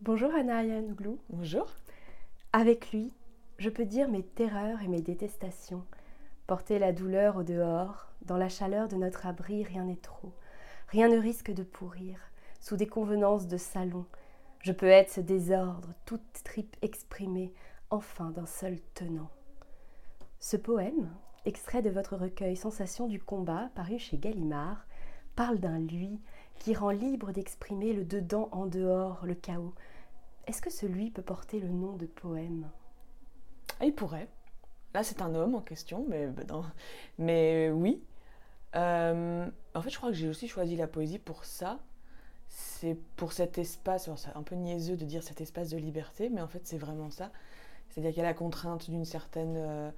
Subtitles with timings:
[0.00, 1.18] Bonjour Anna Nouglou.
[1.30, 1.66] Bonjour.
[2.52, 3.10] Avec lui,
[3.58, 5.84] je peux dire mes terreurs et mes détestations.
[6.46, 10.34] Porter la douleur au dehors, dans la chaleur de notre abri, rien n'est trop.
[10.88, 12.18] Rien ne risque de pourrir,
[12.60, 14.04] sous des convenances de salon.
[14.60, 17.54] Je peux être ce désordre, toute tripe exprimée,
[17.88, 19.30] enfin d'un seul tenant.
[20.38, 21.08] Ce poème,
[21.46, 24.86] extrait de votre recueil Sensation du combat, paru chez Gallimard,
[25.34, 26.20] parle d'un lui
[26.58, 29.74] qui rend libre d'exprimer le dedans en dehors, le chaos.
[30.46, 32.68] Est-ce que ce lui peut porter le nom de poème?
[33.80, 34.28] Ah, Il pourrait.
[34.94, 36.62] Là, c'est un homme en question, mais, bah,
[37.18, 38.02] mais oui.
[38.76, 41.78] Euh, en fait, je crois que j'ai aussi choisi la poésie pour ça.
[42.48, 46.40] C'est pour cet espace, c'est un peu niaiseux de dire cet espace de liberté, mais
[46.40, 47.30] en fait, c'est vraiment ça.
[47.88, 49.90] C'est-à-dire qu'il y a la contrainte d'une certaine euh,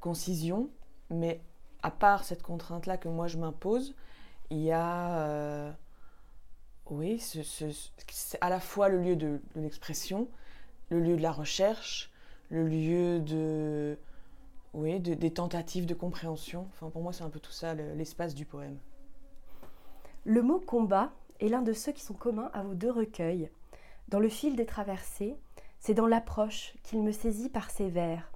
[0.00, 0.70] concision,
[1.10, 1.40] mais
[1.82, 3.94] à part cette contrainte-là que moi je m'impose,
[4.50, 5.72] il y a, euh,
[6.90, 10.28] oui, c'est à la fois le lieu de, l'expression,
[10.90, 12.10] le lieu de la recherche,
[12.50, 13.98] le lieu de,
[14.72, 16.68] oui, des tentatives de compréhension.
[16.72, 18.78] Enfin, pour moi, c'est un peu tout ça, l'espace du poème.
[20.24, 23.50] Le mot combat est l'un de ceux qui sont communs à vos deux recueils.
[24.08, 25.36] Dans le fil des traversées,
[25.80, 28.30] c'est dans l'approche qu'il me saisit par ses vers.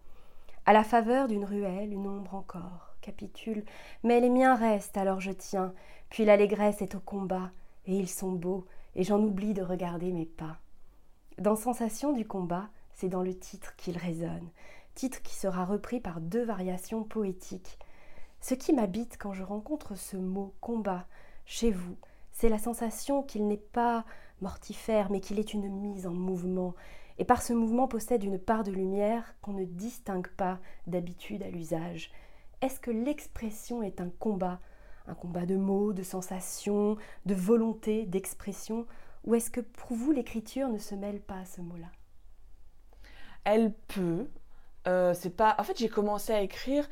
[0.67, 3.65] À la faveur d'une ruelle, une ombre encore capitule,
[4.05, 5.73] mais les miens restent, alors je tiens,
[6.11, 7.51] puis l'allégresse est au combat,
[7.87, 10.59] et ils sont beaux, et j'en oublie de regarder mes pas.
[11.39, 14.51] Dans Sensation du combat, c'est dans le titre qu'il résonne,
[14.95, 17.79] titre qui sera repris par deux variations poétiques.
[18.41, 21.07] Ce qui m'habite quand je rencontre ce mot combat
[21.47, 21.97] chez vous,
[22.33, 24.05] c'est la sensation qu'il n'est pas
[24.41, 26.75] mortifère, mais qu'il est une mise en mouvement,
[27.19, 31.51] et par ce mouvement possède une part de lumière qu'on ne distingue pas d'habitude à
[31.51, 32.11] l'usage.
[32.63, 34.59] Est-ce que l'expression est un combat,
[35.11, 38.87] un combat de mots, de sensations, de volonté, d'expression,
[39.25, 41.89] ou est-ce que pour vous l'écriture ne se mêle pas à ce mot-là?
[43.45, 44.29] Elle peut.
[44.87, 45.57] Euh, c'est pas.
[45.59, 46.89] En fait, j'ai commencé à écrire.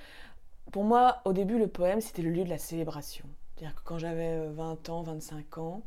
[0.73, 3.25] Pour moi, au début, le poème, c'était le lieu de la célébration.
[3.55, 5.83] C'est-à-dire que quand j'avais 20 euh, ans, 25 ans,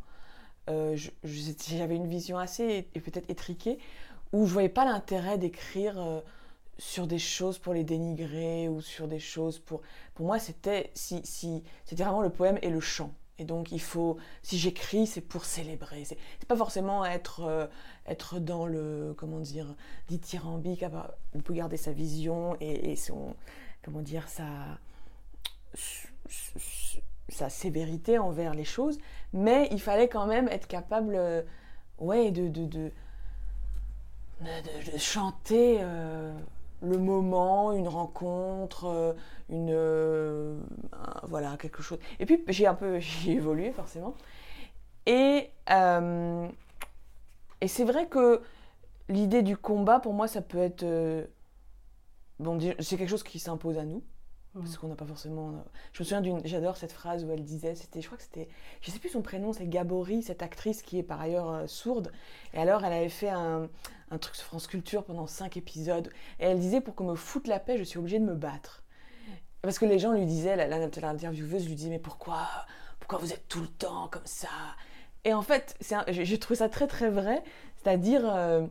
[0.69, 3.77] euh, j'avais une vision assez et peut-être étriquée
[4.31, 6.23] où je voyais pas l'intérêt d'écrire
[6.81, 9.81] sur des choses pour les dénigrer ou sur des choses pour
[10.15, 13.13] pour moi c'était si, si c'était vraiment le poème et le chant.
[13.37, 16.05] Et donc il faut si j'écris c'est pour célébrer.
[16.05, 17.67] C'est pas forcément être euh,
[18.07, 19.75] être dans le comment dire
[20.07, 20.83] dithyrambique
[21.35, 23.35] on peut garder sa vision et, son
[23.83, 24.79] comment dire sa
[27.29, 28.97] sa sévérité envers les choses
[29.33, 31.43] mais il fallait quand même être capable euh,
[31.99, 32.91] ouais de, de de,
[34.97, 36.33] chanter euh,
[36.81, 39.13] le moment, une rencontre, euh,
[39.49, 40.59] une euh,
[41.23, 41.99] voilà quelque chose.
[42.19, 44.15] Et puis j'ai un peu j'ai évolué forcément.
[45.05, 45.49] Et
[47.61, 48.41] et c'est vrai que
[49.09, 50.85] l'idée du combat pour moi ça peut être
[52.79, 54.03] c'est quelque chose qui s'impose à nous
[54.53, 55.63] parce qu'on n'a pas forcément.
[55.93, 56.45] Je me souviens d'une.
[56.45, 58.49] J'adore cette phrase où elle disait, c'était, je crois que c'était,
[58.81, 62.11] je sais plus son prénom, c'est Gabory, cette actrice qui est par ailleurs euh, sourde.
[62.53, 63.69] Et alors, elle avait fait un,
[64.11, 66.09] un, truc sur France Culture pendant cinq épisodes.
[66.39, 68.83] Et elle disait, pour qu'on me foute la paix, je suis obligée de me battre.
[69.61, 72.47] Parce que les gens lui disaient, l'intervieweuse lui disait, mais pourquoi,
[72.99, 74.49] pourquoi vous êtes tout le temps comme ça?
[75.23, 75.77] Et en fait,
[76.09, 77.43] j'ai trouvé ça très très vrai.
[77.77, 78.65] C'est-à-dire, euh,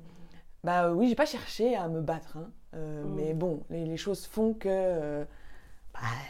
[0.65, 2.51] bah oui, j'ai pas cherché à me battre, hein.
[2.75, 3.15] euh, mm.
[3.15, 5.25] mais bon, les, les, choses font que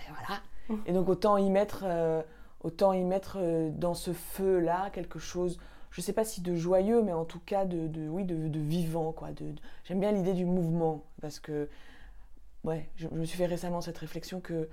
[0.08, 0.40] voilà.
[0.86, 2.22] Et donc autant y mettre, euh,
[2.62, 5.58] autant y mettre euh, dans ce feu-là quelque chose,
[5.90, 9.12] je ne sais pas si de joyeux, mais en tout cas de, oui, de, vivant.
[9.12, 9.32] Quoi.
[9.32, 9.54] De,
[9.84, 11.68] J'aime bien l'idée du mouvement, parce que
[12.64, 14.68] ouais, je, me suis fait récemment cette réflexion que,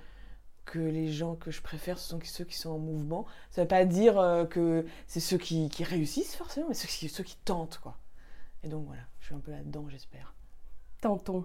[0.64, 3.26] que les gens que je préfère, ce sont ceux qui sont en mouvement.
[3.50, 7.08] Ça ne veut pas dire euh, que c'est ceux qui, réussissent forcément, mais ceux qui,
[7.08, 7.78] ceux qui tentent.
[7.82, 7.96] Quoi.
[8.62, 10.34] Et donc voilà, je suis un peu là-dedans, j'espère.
[11.00, 11.44] Tentons.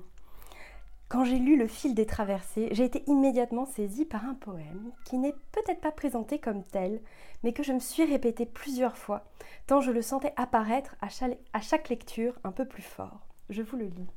[1.13, 5.19] Quand j'ai lu Le fil des traversées, j'ai été immédiatement saisie par un poème qui
[5.19, 6.99] n'est peut-être pas présenté comme tel,
[7.43, 9.23] mais que je me suis répété plusieurs fois,
[9.67, 13.27] tant je le sentais apparaître à chaque, lecture un peu plus fort.
[13.51, 14.09] Je vous le lis.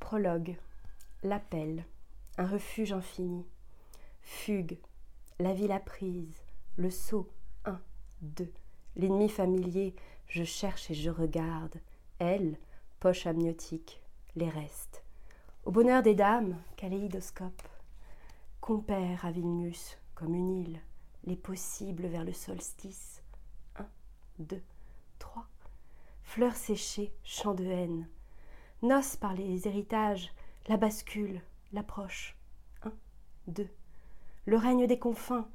[0.00, 0.56] Prologue.
[1.22, 1.84] L'appel.
[2.38, 3.44] Un refuge infini.
[4.22, 4.78] Fugue.
[5.40, 6.40] La ville apprise.
[6.78, 7.28] Le saut.
[7.66, 7.82] Un,
[8.22, 8.50] deux.
[8.96, 9.94] L'ennemi familier.
[10.26, 11.76] Je cherche et je regarde.
[12.18, 12.56] Elle,
[12.98, 14.01] poche amniotique
[14.36, 15.04] les restes.
[15.64, 17.62] Au bonheur des dames, kaléidoscope.
[18.60, 20.80] Compère à Vilnius comme une île,
[21.24, 23.22] les possibles vers le solstice.
[23.76, 23.86] Un,
[24.38, 24.62] deux,
[25.18, 25.46] trois.
[26.22, 28.08] Fleurs séchées, chants de haine.
[28.82, 30.32] Noces par les héritages,
[30.68, 31.42] la bascule,
[31.72, 32.36] l'approche.
[32.82, 32.92] Un,
[33.48, 33.68] deux.
[34.46, 35.48] Le règne des confins,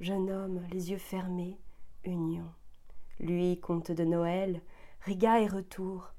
[0.00, 1.58] jeune homme, les yeux fermés,
[2.04, 2.50] union.
[3.18, 4.62] lui conte de Noël,
[5.02, 6.12] Riga et retour,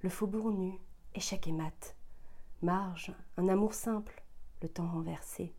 [0.00, 0.78] le faubourg nu,
[1.14, 1.96] échec et mat.
[2.62, 4.22] Marge, un amour simple,
[4.62, 5.54] le temps renversé.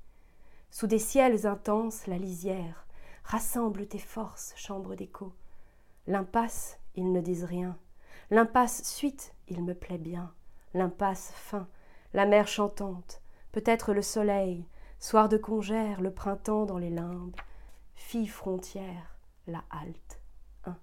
[0.71, 2.87] Sous des ciels intenses, la lisière,
[3.23, 5.33] rassemble tes forces, chambre d'écho.
[6.07, 7.77] L'impasse, ils ne disent rien.
[8.29, 10.33] L'impasse suite, il me plaît bien.
[10.73, 11.67] L'impasse fin,
[12.13, 13.21] la mer chantante,
[13.51, 14.65] peut-être le soleil,
[14.99, 17.35] soir de congère, le printemps dans les limbes.
[17.95, 19.17] Fille frontière,
[19.47, 20.19] la halte.
[20.65, 20.77] Un,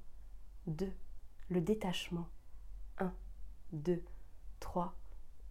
[0.67, 0.93] deux,
[1.49, 2.29] le détachement.
[2.99, 3.13] Un,
[3.73, 4.05] deux,
[4.61, 4.95] trois,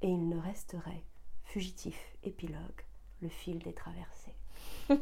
[0.01, 1.03] et il ne resterait,
[1.43, 2.83] fugitif épilogue,
[3.21, 4.35] le fil des traversées.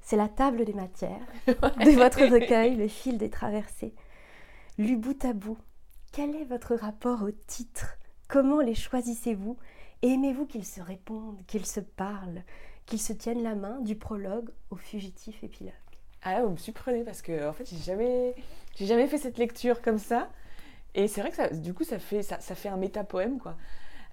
[0.00, 3.94] C'est la table des matières de votre recueil, le fil des traversées.
[4.78, 5.58] Lu bout à bout,
[6.12, 7.96] quel est votre rapport au titre?
[8.28, 9.56] Comment les choisissez-vous?
[10.02, 12.42] Et aimez-vous qu'ils se répondent, qu'ils se parlent,
[12.86, 15.74] qu'ils se tiennent la main du prologue au fugitif épilogue?
[16.22, 18.34] Ah, vous me surprenez parce que en fait, j'ai jamais,
[18.76, 20.28] j'ai jamais fait cette lecture comme ça.
[20.94, 23.56] Et c'est vrai que ça, du coup, ça fait, ça, fait un métapoème, quoi.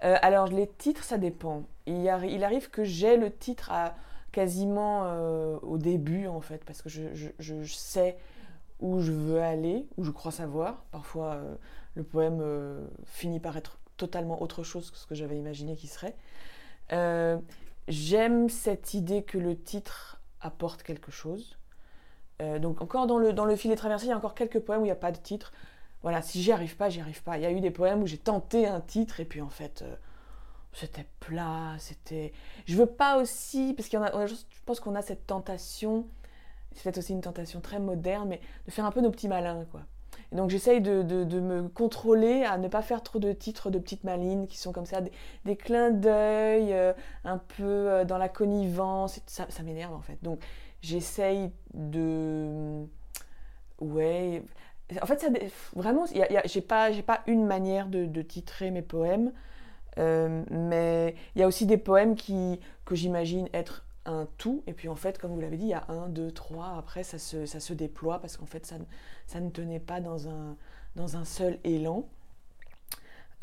[0.03, 1.63] Euh, alors, les titres, ça dépend.
[1.87, 3.95] Il, arrive que j'ai le titre à,
[4.31, 8.17] quasiment euh, au début, en fait, parce que je, sais
[8.79, 10.83] où je veux aller, où je crois savoir.
[10.91, 11.55] Parfois, euh,
[11.95, 12.43] le poème
[13.05, 16.15] finit par être totalement autre chose que ce que j'avais imaginé qu'il serait.
[17.87, 21.57] J'aime cette idée que le titre apporte quelque chose.
[22.39, 24.81] donc encore dans le, dans le fil des traversées, il y a encore quelques poèmes
[24.81, 25.51] où il n'y a pas de titre
[26.03, 27.37] voilà, si j'y arrive pas, j'y arrive pas.
[27.37, 29.81] Il y a eu des poèmes où j'ai tenté un titre et puis en fait,
[29.81, 29.95] euh,
[30.73, 32.33] c'était plat, c'était.
[32.65, 34.35] Je veux pas aussi, parce qu'il y en a, je
[34.65, 36.07] pense qu'on a cette tentation,
[36.73, 39.65] c'est peut-être aussi une tentation très moderne, mais de faire un peu nos petits malins,
[39.71, 39.81] quoi.
[40.31, 43.79] Et donc j'essaye de, de, me contrôler à ne pas faire trop de titres de
[43.79, 44.99] petites malines qui sont comme ça,
[45.45, 50.17] des, clins d'œil, euh, un peu euh, dans la connivence, ça m'énerve en fait.
[50.23, 50.39] Donc
[50.81, 52.85] j'essaye de...
[53.79, 54.43] Ouais,
[55.01, 55.25] en fait,
[55.75, 56.05] vraiment,
[56.45, 56.91] j'ai pas,
[57.27, 59.33] une manière de, titrer mes poèmes,
[59.97, 64.73] euh, mais il y a aussi des poèmes qui, que j'imagine être un tout, et
[64.73, 67.19] puis en fait, comme vous l'avez dit, il y a un, deux, trois, après ça
[67.19, 72.07] se, déploie parce qu'en fait, ça, ne tenait pas dans un, seul élan.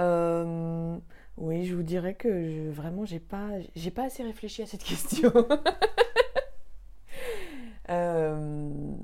[0.01, 0.97] Euh,
[1.37, 3.51] oui, je vous dirais que je, vraiment, j'ai pas,
[3.95, 5.33] pas assez réfléchi à cette question.
[7.91, 8.95] euh,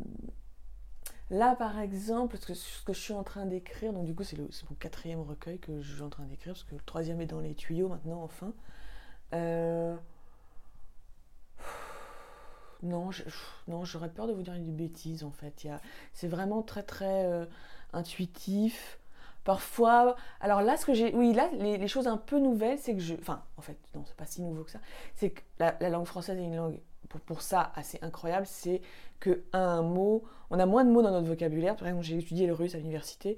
[1.31, 4.77] Là, par exemple, ce que, je suis en train d'écrire, donc du coup, c'est mon
[4.81, 7.55] quatrième recueil que je suis en train d'écrire, parce que le troisième est dans les
[7.55, 8.53] tuyaux maintenant, enfin.
[9.33, 9.97] Euh,
[12.83, 13.11] non,
[13.85, 15.69] j'aurais peur de vous dire une bêtise en fait.
[16.15, 17.47] C'est vraiment très très euh,
[17.93, 18.99] intuitif.
[19.45, 23.01] Parfois, alors là, ce que j'ai, oui, là, les, choses un peu nouvelles, c'est que
[23.01, 24.81] je, enfin, en fait, non, c'est pas si nouveau que ça.
[25.15, 26.81] C'est que la langue française est une langue
[27.19, 28.81] pour, ça assez incroyable, c'est
[29.19, 31.77] que un mot, on a moins de mots dans notre vocabulaire.
[31.77, 33.37] Par exemple, j'ai étudié le russe à l'université.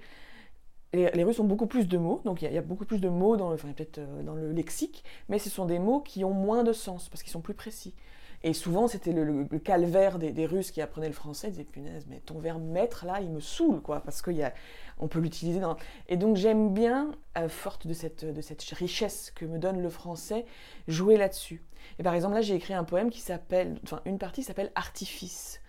[0.92, 3.08] Les, les, Russes ont beaucoup plus de mots, donc il y, a beaucoup plus de
[3.08, 6.34] mots dans enfin, peut-être euh, dans le lexique, mais ce sont des mots qui ont
[6.34, 7.94] moins de sens parce qu'ils sont plus précis.
[8.44, 11.48] Et souvent, c'était le, calvaire des, Russes qui apprenaient le français.
[11.48, 15.20] Ils disaient, punaise, mais ton verbe maître, là, il me saoule, quoi, parce qu'on peut
[15.20, 15.76] l'utiliser dans...
[16.08, 19.88] Et donc, j'aime bien, euh, forte de cette, de cette richesse que me donne le
[19.88, 20.44] français,
[20.88, 21.62] jouer là-dessus.
[21.98, 25.60] Et par exemple, là, j'ai écrit un poème qui s'appelle, enfin, une partie s'appelle Artifice.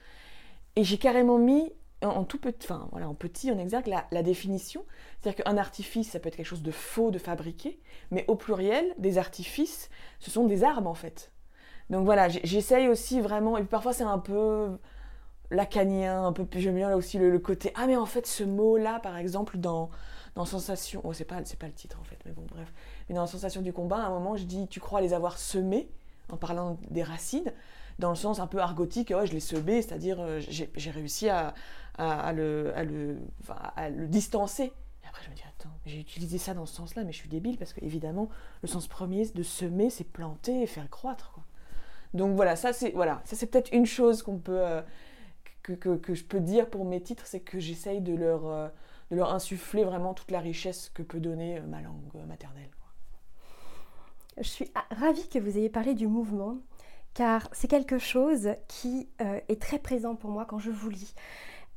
[0.75, 1.71] Et j'ai carrément mis
[2.01, 4.83] en tout petit, enfin voilà, en petit, en exergue la, la définition.
[5.21, 7.79] C'est-à-dire qu'un artifice, ça peut être quelque chose de faux, de fabriqué,
[8.12, 11.31] mais au pluriel, des artifices, ce sont des armes en fait.
[11.93, 14.79] Donc voilà, j'essaye aussi vraiment, et parfois c'est un peu
[15.51, 19.00] lacanien, un peu, j'aime bien là aussi le, côté, ah mais en fait ce mot-là,
[19.00, 19.91] par exemple, dans,
[20.33, 22.73] dans Sensation, oh c'est pas, pas le titre en fait, mais bon bref,
[23.07, 25.88] mais dans Sensation du combat, à un moment je dis, tu crois les avoir semés,
[26.31, 27.53] en parlant des racines,
[28.00, 31.53] dans le sens un peu argotique, oh, je l'ai semé, c'est-à-dire euh, j'ai réussi à
[32.33, 34.73] le distancer.
[35.03, 37.29] Et après je me dis, attends, j'ai utilisé ça dans ce sens-là, mais je suis
[37.29, 38.29] débile, parce que évidemment,
[38.63, 41.33] le sens premier de semer, c'est planter et faire croître.
[41.33, 41.43] Quoi.
[42.13, 44.82] Donc voilà, ça c'est voilà, ça c'est peut-être une chose qu'on peut euh,
[45.63, 48.67] que, que, je peux dire pour mes titres, c'est que j'essaye de leur euh,
[49.10, 52.70] de leur insuffler vraiment toute la richesse que peut donner euh, ma langue maternelle.
[54.38, 56.58] Je suis ravie que vous ayez parlé du mouvement,
[57.13, 61.13] car c'est quelque chose qui est très présent pour moi quand je vous lis.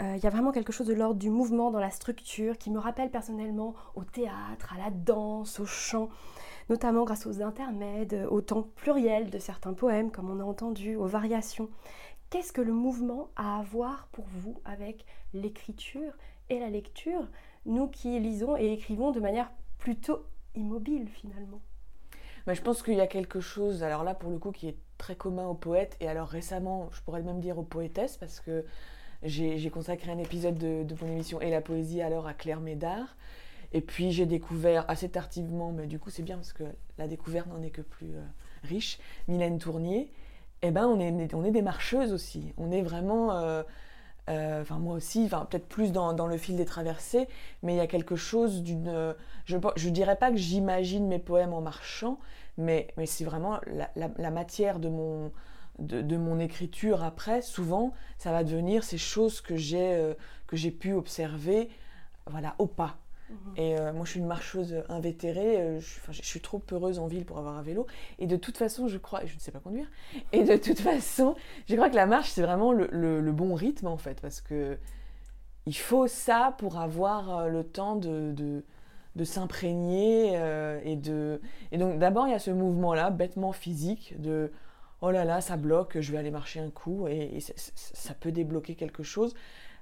[0.00, 2.78] Il y a vraiment quelque chose de l'ordre du mouvement dans la structure qui me
[2.78, 6.09] rappelle personnellement au théâtre, à la danse, au chant
[6.68, 11.06] notamment grâce aux intermèdes, au temps pluriel de certains poèmes, comme on a entendu, aux
[11.06, 11.68] variations.
[12.30, 16.12] Qu'est-ce que le mouvement a à voir pour vous avec l'écriture
[16.50, 17.28] et la lecture,
[17.66, 21.61] nous qui lisons et écrivons de manière plutôt immobile finalement
[22.46, 24.76] Mais Je pense qu'il y a quelque chose, alors là pour le coup, qui est
[24.99, 28.64] très commun aux poètes, et alors récemment, je pourrais même dire aux poétesses, parce que
[29.23, 33.16] j'ai consacré un épisode de, de, mon émission Et la poésie alors à Claire Médard.
[33.73, 36.64] Et puis j'ai découvert assez tardivement, mais du coup c'est bien parce que
[36.99, 38.23] la découverte n'en est que plus euh,
[38.62, 40.11] riche, Mylène Tournier.
[40.62, 42.52] Eh ben on est, on est des marcheuses aussi.
[42.56, 43.62] On est vraiment, euh,
[44.30, 47.28] euh, enfin moi aussi, peut-être plus dans, dans, le fil des traversées,
[47.62, 51.52] mais il y a quelque chose d'une, je ne dirais pas que j'imagine mes poèmes
[51.52, 52.18] en marchant,
[52.56, 55.30] mais, mais c'est vraiment la, matière de mon,
[55.78, 57.42] de, de, mon écriture après.
[57.42, 61.68] Souvent, ça va devenir ces choses que j'ai pu observer,
[62.26, 62.96] voilà, au pas.
[63.56, 65.61] Et euh, moi, je suis une marcheuse invétérée.
[65.61, 67.87] Euh, je, suis trop heureuse en ville pour avoir un vélo.
[68.18, 69.87] Et de toute façon, je crois, je ne sais pas conduire.
[70.33, 71.35] Et de toute façon,
[71.68, 74.78] je crois que la marche, c'est vraiment le, bon rythme en fait, parce que
[75.66, 80.35] il faut ça pour avoir euh, le temps de, de, s'imprégner
[80.85, 81.40] et de.
[81.73, 84.52] Et donc, d'abord, il y a ce mouvement-là, bêtement physique, de
[85.00, 88.75] oh là là, ça bloque, je vais aller marcher un coup, et, ça peut débloquer
[88.75, 89.35] quelque chose.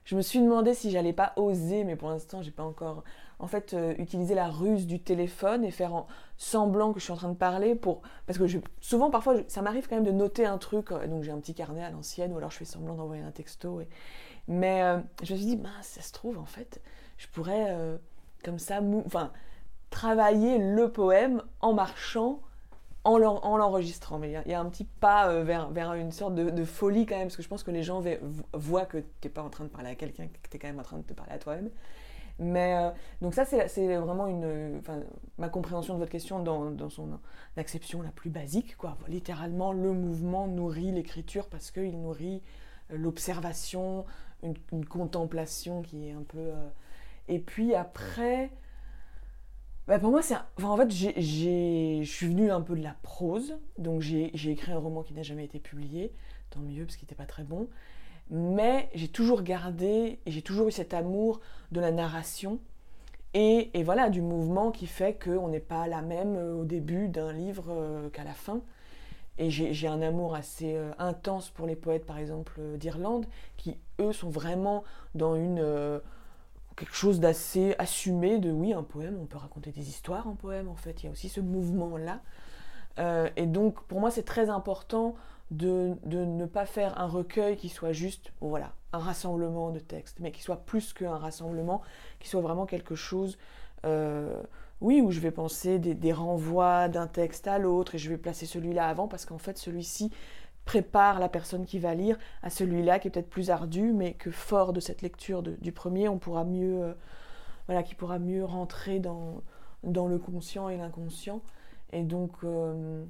[0.04, 3.04] Je me suis demandé si j'allais pas oser, mais pour l'instant, j'ai pas encore
[3.38, 6.04] en fait euh, utiliser la ruse du téléphone et faire
[6.36, 8.44] semblant que je suis en train de parler pour parce que
[8.80, 11.54] souvent parfois ça m'arrive quand même de noter un truc euh, donc j'ai un petit
[11.54, 13.82] carnet à l'ancienne ou alors je fais semblant d'envoyer un texto
[14.48, 16.80] mais euh, je me suis dit ça se trouve en fait
[17.16, 17.76] je pourrais
[18.42, 19.32] comme ça enfin
[19.90, 22.40] travailler le poème en marchant
[23.04, 24.18] en l'enregistrant.
[24.18, 27.16] Mais il y, a un petit pas vers, vers une sorte de, de, folie quand
[27.16, 28.02] même, parce que je pense que les gens
[28.54, 30.68] voient que tu n'es pas en train de parler à quelqu'un, que tu es quand
[30.68, 31.70] même en train de te parler à toi-même.
[32.38, 34.80] Mais euh, donc ça, c'est vraiment une,
[35.38, 37.20] ma compréhension de votre question dans, dans, son
[37.56, 38.76] acception la plus basique.
[38.76, 38.96] Quoi.
[39.08, 42.42] Littéralement, le mouvement nourrit l'écriture parce qu'il nourrit
[42.90, 44.04] euh, l'observation,
[44.42, 46.38] une, contemplation qui est un peu...
[46.38, 46.68] Euh,
[47.28, 48.50] et puis après,
[49.86, 50.34] bah pour moi, c'est...
[50.58, 53.58] Enfin, en fait, je suis venue un peu de la prose.
[53.78, 56.12] Donc j'ai écrit un roman qui n'a jamais été publié.
[56.50, 57.68] Tant mieux, parce qu'il n'était pas très bon
[58.30, 61.40] mais j'ai toujours gardé et j'ai toujours eu cet amour
[61.72, 62.58] de la narration
[63.34, 67.32] et, voilà du mouvement qui fait qu'on n'est pas la même euh, au début d'un
[67.32, 68.60] livre euh, qu'à la fin.
[69.36, 73.26] Et j'ai un amour assez euh, intense pour les poètes, par exemple, d'Irlande,
[73.56, 74.84] qui, eux, sont vraiment
[75.16, 76.00] dans une,
[76.76, 80.68] quelque chose d'assez assumé de, oui, un poème, on peut raconter des histoires en poème,
[80.68, 81.02] en fait.
[81.02, 82.20] Il y a aussi ce mouvement-là.
[83.34, 85.16] et donc, pour moi, c'est très important
[85.50, 90.32] de, ne pas faire un recueil qui soit juste, voilà, un rassemblement de textes, mais
[90.32, 91.82] qui soit plus qu'un rassemblement,
[92.18, 93.38] qui soit vraiment quelque chose,
[93.84, 94.40] euh,
[94.80, 98.46] oui, où je vais penser des, renvois d'un texte à l'autre et je vais placer
[98.46, 100.10] celui-là avant parce qu'en fait celui-ci
[100.64, 104.30] prépare la personne qui va lire à celui-là qui est peut-être plus ardu, mais que
[104.30, 106.94] fort de cette lecture du premier, on pourra mieux, euh,
[107.66, 109.42] voilà, qui pourra mieux rentrer dans,
[109.82, 111.42] dans le conscient et l'inconscient.
[111.92, 113.04] Et donc, euh,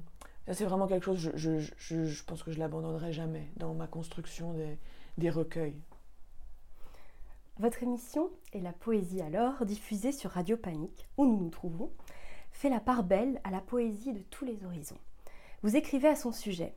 [0.53, 4.77] c'est vraiment quelque chose, je, je, pense que je l'abandonnerai jamais dans ma construction des,
[5.17, 5.81] des recueils.
[7.57, 11.89] Votre émission et la poésie alors, diffusée sur Radio Panique, où nous nous trouvons,
[12.51, 14.99] fait la part belle à la poésie de tous les horizons.
[15.63, 16.75] Vous écrivez à son sujet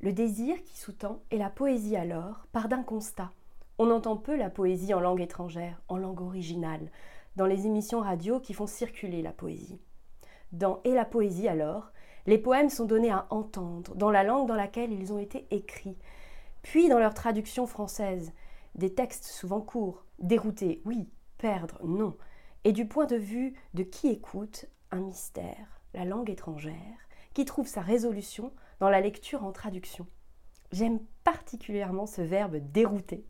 [0.00, 3.30] Le désir qui sous-tend et la poésie alors part d'un constat.
[3.78, 6.90] On entend peu la poésie en langue étrangère, en langue originale,
[7.36, 9.80] dans les émissions radio qui font circuler la poésie.
[10.52, 11.92] Dans Et la poésie alors,
[12.26, 15.98] les poèmes sont donnés à entendre dans la langue dans laquelle ils ont été écrits,
[16.62, 18.32] puis dans leur traduction française,
[18.74, 22.16] des textes souvent courts, déroutés, oui, perdre, non,
[22.64, 26.74] et du point de vue de qui écoute, un mystère, la langue étrangère,
[27.32, 30.06] qui trouve sa résolution dans la lecture en traduction.
[30.72, 33.24] J'aime particulièrement ce verbe dérouter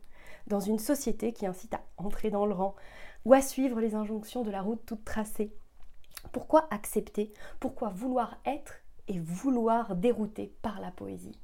[0.47, 2.75] dans une société qui incite à entrer dans le rang
[3.25, 5.53] ou à suivre les injonctions de la route toute tracée.
[6.31, 7.33] Pourquoi accepter?
[7.59, 11.37] Pourquoi vouloir être et vouloir dérouter par la poésie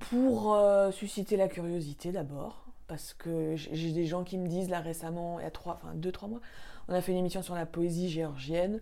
[0.00, 4.80] Pour euh, susciter la curiosité d'abord, parce que j'ai des gens qui me disent là
[4.80, 6.40] récemment, il y a trois, enfin deux, trois mois,
[6.88, 8.80] on a fait une émission sur la poésie géorgienne.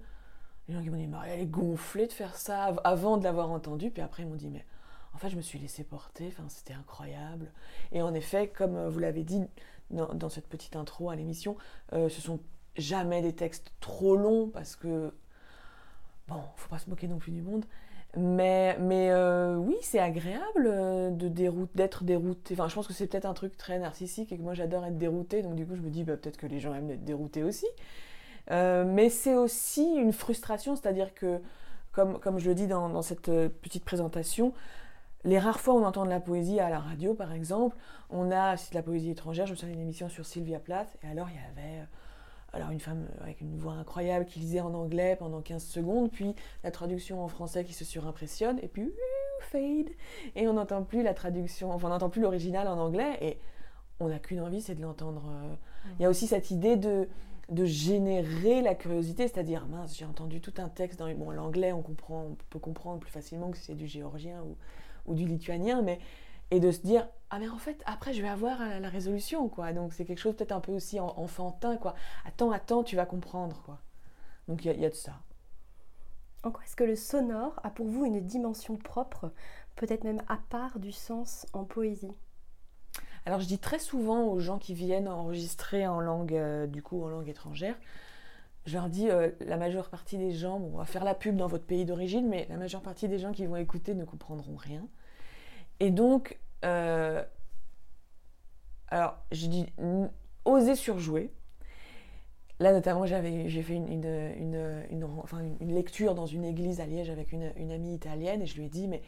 [0.69, 3.91] Les gens qui m'ont dit, elle est gonflée de faire ça avant de l'avoir entendu,
[3.91, 4.65] puis après ils m'ont dit, mais
[5.15, 7.53] en fait je me suis laissé porter, enfin, c'était incroyable.
[7.93, 9.43] Et en effet, comme euh, vous l'avez dit
[9.91, 11.57] dans, cette petite intro à l'émission,
[11.93, 12.41] euh, ce sont
[12.77, 15.13] jamais des textes trop longs parce que
[16.29, 17.65] Bon, faut pas se moquer non plus du monde.
[18.17, 21.29] Mais, mais euh, oui, c'est agréable euh, de
[21.75, 22.55] d'être dérouté.
[22.55, 24.99] Enfin, je pense que c'est peut-être un truc très narcissique et que moi j'adore être
[24.99, 25.43] dérouté.
[25.43, 27.67] Donc du coup, je me dis bah, peut-être que les gens aiment être déroutés aussi.
[28.51, 31.41] Euh, mais c'est aussi une frustration, c'est-à-dire que,
[31.93, 34.53] comme, comme je le dis dans, dans, cette petite présentation,
[35.25, 37.77] les rares fois où on entend de la poésie à la radio, par exemple,
[38.11, 40.97] on a, c'est de la poésie étrangère, je me souviens d'une émission sur Sylvia Plath,
[41.03, 41.87] et alors il y avait
[42.55, 46.35] alors une femme avec une voix incroyable qui lisait en anglais pendant 15 secondes, puis
[46.63, 48.93] la traduction en français qui se surimpressionne, et puis
[49.41, 49.91] fade,
[50.37, 53.39] et on n'entend plus la traduction, enfin on n'entend plus l'original en anglais, et
[54.01, 55.23] on n'a qu'une envie, c'est de l'entendre.
[55.29, 55.55] euh.
[55.99, 57.09] Il y a aussi cette idée de,
[57.51, 61.83] de générer la curiosité, c'est-à-dire, mince, j'ai entendu tout un texte dans bon, l'anglais, on,
[61.83, 64.57] comprend, on peut comprendre plus facilement que c'est du géorgien ou,
[65.07, 65.99] ou du lituanien, mais
[66.55, 69.73] et de se dire ah mais en fait après je vais avoir la, résolution quoi.
[69.73, 71.95] Donc c'est quelque chose peut-être un peu aussi en- enfantin quoi.
[72.25, 73.81] Attends attends tu vas comprendre quoi.
[74.47, 75.15] Donc il y, a- il y a de ça.
[76.45, 79.33] En quoi est-ce que le sonore a pour vous une dimension propre,
[79.75, 82.13] peut-être même à part du sens en poésie?
[83.27, 87.03] Alors je dis très souvent aux gens qui viennent enregistrer en langue euh, du coup
[87.03, 87.75] en langue étrangère
[88.67, 91.37] je leur dis euh, la majeure partie des gens bon, on va faire la pub
[91.37, 94.57] dans votre pays d'origine mais la majeure partie des gens qui vont écouter ne comprendront
[94.57, 94.87] rien.
[95.81, 97.23] Et donc euh,
[98.89, 99.67] alors je dis
[100.45, 101.31] oser surjouer
[102.61, 108.43] Là, notamment, j'ai fait une, lecture dans une église à Liège avec une, amie italienne
[108.43, 109.03] et je lui ai dit, mais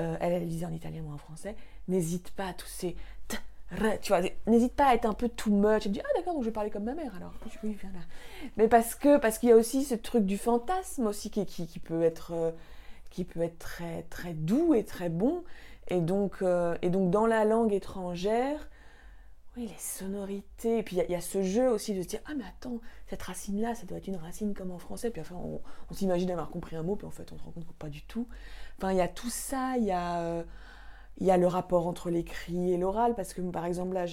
[0.00, 1.54] euh, elle, elle lisait en italien, moi en français,
[1.86, 2.96] n'hésite pas à tous ces
[3.28, 3.36] t,
[3.70, 5.82] r, tu vois, n'hésite pas à être un peu too much.
[5.84, 7.32] Elle me dit, ah d'accord, donc je vais parler comme ma mère alors.
[7.62, 7.76] Dis.
[8.56, 12.02] Mais parce que parce qu'il y a aussi ce truc du fantasme aussi qui, peut
[12.02, 15.44] être euh, très doux et très bon.
[15.88, 18.68] Et donc euh, et donc dans la langue étrangère.
[19.56, 20.78] Oui, les sonorités.
[20.78, 23.22] Et puis il y a- ce jeu aussi de se dire Ah, mais attends, cette
[23.22, 25.10] racine-là, ça doit être une racine comme en français.
[25.10, 27.66] Puis enfin, on, s'imagine avoir compris un mot, puis en fait, on se rend compte
[27.66, 28.28] que pas du tout.
[28.78, 29.76] Enfin, il y a tout ça.
[29.78, 30.44] Il y a, euh,
[31.18, 33.14] il y a le rapport entre l'écrit et l'oral.
[33.14, 34.04] Parce que, par exemple, là,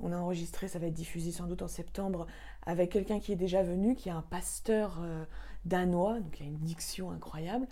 [0.00, 2.26] on a enregistré, ça va être diffusé sans doute en septembre,
[2.64, 5.24] avec quelqu'un qui est déjà venu, qui est un pasteur euh,
[5.64, 7.66] danois, donc il a une diction incroyable.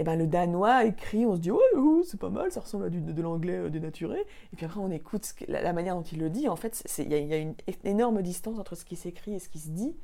[0.00, 2.86] Et ben le danois écrit, on se dit ouais, oh, c'est pas mal, ça ressemble
[2.86, 4.18] à du- de, l'anglais euh, dénaturé.
[4.50, 6.48] Et puis après on écoute la, manière dont il le dit.
[6.48, 7.54] En fait, il y, y a une
[7.84, 9.94] énorme distance entre ce qui s'écrit et ce qui se dit.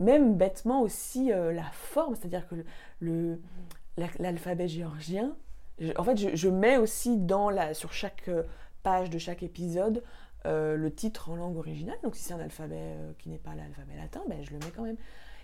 [0.00, 2.64] Même bêtement aussi euh, la forme, c'est-à-dire que le-
[2.98, 3.40] le-
[3.98, 5.36] la- l'alphabet géorgien,
[5.78, 8.42] je- en fait je, mets aussi dans la, sur chaque euh,
[8.82, 10.02] page de chaque épisode
[10.44, 11.98] le titre en langue originale.
[12.02, 14.82] Donc si c'est un alphabet qui n'est pas l'alphabet latin, ben, je le mets quand
[14.82, 14.96] même.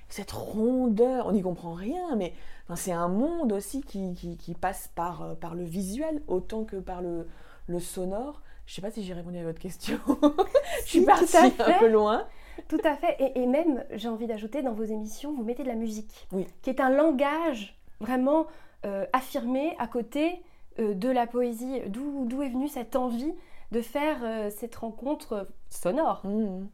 [0.09, 2.33] Cette rondeur, on n'y comprend rien, mais
[2.65, 6.65] enfin, c'est un monde aussi qui, qui- qui passe par, euh, par le visuel autant
[6.65, 7.27] que par le,
[7.67, 8.41] le sonore.
[8.67, 9.99] Je sais pas si j'ai répondu à votre question.
[10.85, 12.27] je suis Si, partie un peu loin.
[12.69, 13.17] Tout à fait.
[13.21, 16.47] Et, et même, j'ai envie d'ajouter, dans vos émissions, vous mettez de la musique, Oui.
[16.63, 18.47] qui est un langage vraiment
[18.85, 20.43] euh, affirmé à côté
[20.79, 21.81] euh, de la poésie.
[21.89, 23.35] D'où est venue cette envie
[23.73, 26.23] de faire euh, cette rencontre sonore?
[26.25, 26.69] Mhm.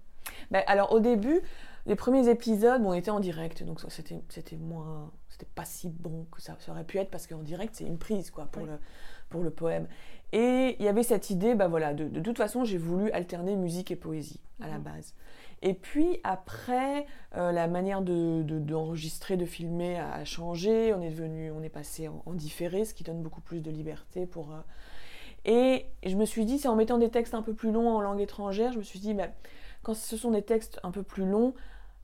[0.50, 1.40] Ben, alors au début,
[1.86, 6.26] les premiers épisodes, on était en direct, donc c'était c'était moins, c'était pas si bon
[6.30, 8.68] que ça, ça aurait pu être parce qu'en direct c'est une prise quoi pour Oui.
[8.68, 8.78] le
[9.28, 9.88] pour le poème.
[10.32, 13.56] Et il y avait cette idée, bah voilà, de, de toute façon j'ai voulu alterner
[13.56, 14.82] musique et poésie à la Mhm.
[14.84, 15.14] base.
[15.64, 20.92] Et puis après, euh, la manière de- de- d'enregistrer, de, filmer a, a changé.
[20.92, 23.70] On est devenu, on est passé en, en différé, ce qui donne beaucoup plus de
[23.70, 24.50] liberté pour.
[24.52, 24.58] euh,
[25.44, 28.00] Et je me suis dit, c'est en mettant des textes un peu plus longs en
[28.00, 29.28] langue étrangère, je me suis dit, bah,
[29.82, 31.54] quand ce sont des textes un peu plus longs,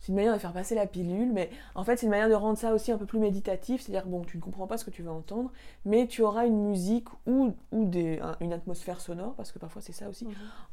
[0.01, 2.35] c'est une manière de faire passer la pilule, mais en fait, c'est une manière de
[2.35, 3.83] rendre ça aussi un peu plus méditatif.
[3.83, 5.51] C'est-à-dire, bon, tu ne comprends pas ce que tu vas entendre,
[5.85, 9.83] mais tu auras une musique ou, ou des, un- une atmosphère sonore, parce que parfois
[9.83, 10.25] c'est ça aussi,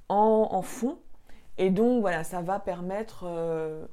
[0.10, 1.00] en, en fond.
[1.58, 3.24] Et donc, voilà, ça va permettre.
[3.28, 3.86] euh,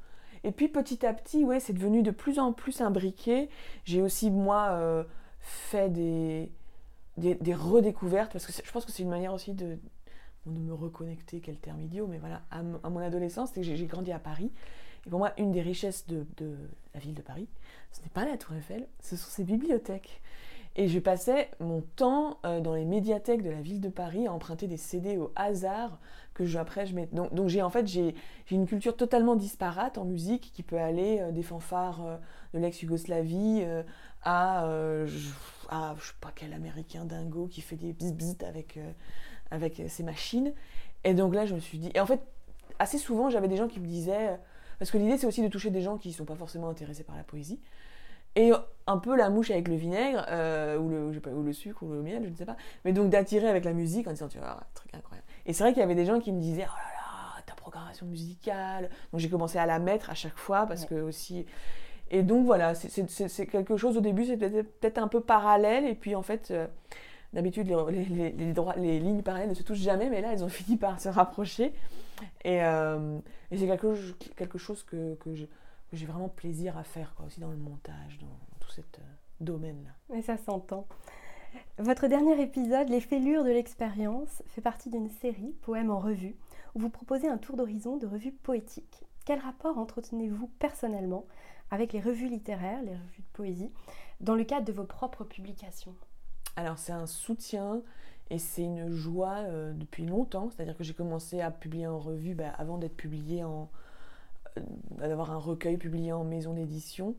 [0.45, 3.49] Et puis, petit à petit, ouais, c'est devenu de plus en plus imbriqué.
[3.85, 5.05] J'ai aussi, moi, euh,
[5.41, 6.53] fait des,
[7.17, 9.79] des, des redécouvertes, parce que je pense que c'est une manière aussi de,
[10.47, 14.13] de me reconnecter, quel terme idiot, mais voilà, à, mon adolescence, c'est que j'ai grandi
[14.13, 14.51] à Paris.
[15.07, 16.27] Et pour moi, une des richesses de,
[16.95, 17.49] la ville de Paris,
[17.93, 20.21] ce n'est pas la Tour Eiffel, ce sont ses bibliothèques.
[20.75, 24.33] Et je passais mon temps euh, dans les médiathèques de la ville de Paris à
[24.33, 25.99] emprunter des CD au hasard
[26.33, 27.11] que je, après je mets.
[27.13, 28.15] Donc, j'ai en fait j'ai
[28.51, 32.17] une culture totalement disparate en musique qui peut aller euh, des fanfares euh,
[32.55, 33.65] de l'ex-Yougoslavie
[34.25, 34.67] à,
[35.07, 35.29] je,
[35.69, 38.79] à je sais pas quel américain dingo qui fait des bzz avec,
[39.53, 40.53] avec euh, ses machines.
[41.05, 41.91] Et donc là je me suis dit.
[41.95, 42.21] Et en fait,
[42.79, 44.31] assez souvent j'avais des gens qui me disaient.
[44.31, 44.37] euh,
[44.79, 47.05] Parce que l'idée c'est aussi de toucher des gens qui ne sont pas forcément intéressés
[47.05, 47.61] par la poésie.
[48.35, 48.51] Et
[48.87, 52.31] un peu la mouche avec le vinaigre, euh, ou, le, sucre, ou le miel, je
[52.31, 52.57] ne sais pas.
[52.87, 55.27] Mais donc d'attirer avec la musique en disant, tu vois, un truc incroyable.
[55.45, 57.55] Et c'est vrai qu'il y avait des gens qui me disaient, oh là là, ta
[57.55, 58.89] programmation musicale.
[59.13, 61.45] Donc j'ai commencé à la mettre à chaque fois, parce que aussi.
[62.11, 66.15] Et donc voilà, c'est- quelque chose, au début, c'était peut-être un peu parallèle, et puis
[66.15, 66.51] en fait.
[66.53, 66.67] euh,
[67.33, 71.09] D'habitude, les, lignes parallèles ne se touchent jamais, mais là, elles ont fini par se
[71.09, 71.73] rapprocher.
[72.45, 73.19] Et, euh,
[73.51, 75.17] c'est quelque, chose- que,
[75.93, 78.83] j'ai vraiment plaisir à faire, quoi, aussi dans le montage, dans, dans tout ce
[79.41, 79.91] domaine-là.
[80.11, 80.87] Mais ça s'entend.
[81.79, 86.37] Votre dernier épisode, Les fêlures de l'expérience, fait partie d'une série, Poèmes en revue,
[86.75, 89.05] où vous proposez un tour d'horizon de revues poétiques.
[89.25, 91.27] Quel rapport entretenez-vous personnellement
[91.71, 93.71] avec les revues littéraires, les revues de poésie,
[94.21, 95.95] dans le cadre de vos propres publications?
[96.57, 97.83] Alors c'est un soutien
[98.31, 100.51] et c'est une joie euh, depuis longtemps.
[100.51, 103.71] C'est-à-dire que j'ai commencé à publier en revue bah, avant d'être publié en...
[104.59, 104.63] Euh,
[104.99, 107.17] d'avoir un recueil publié en maison d'édition.